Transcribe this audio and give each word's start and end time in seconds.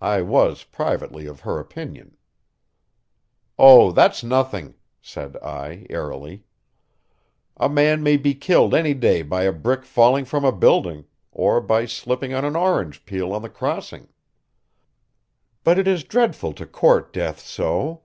I 0.00 0.22
was 0.22 0.62
privately 0.62 1.26
of 1.26 1.40
her 1.40 1.58
opinion. 1.58 2.16
"Oh, 3.58 3.90
that's 3.90 4.22
nothing," 4.22 4.76
said 5.02 5.36
I 5.38 5.84
airily. 5.90 6.44
"A 7.56 7.68
man 7.68 8.04
may 8.04 8.18
be 8.18 8.36
killed 8.36 8.72
any 8.72 8.94
day 8.94 9.22
by 9.22 9.42
a 9.42 9.50
brick 9.52 9.84
falling 9.84 10.26
from 10.26 10.44
a 10.44 10.52
building, 10.52 11.06
or 11.32 11.60
by 11.60 11.86
slipping 11.86 12.32
on 12.32 12.44
an 12.44 12.54
orange 12.54 13.04
peel 13.04 13.32
on 13.32 13.42
the 13.42 13.50
crossing." 13.50 14.06
"But 15.64 15.76
it 15.76 15.88
is 15.88 16.04
dreadful 16.04 16.52
to 16.52 16.64
court 16.64 17.12
death 17.12 17.40
so. 17.40 18.02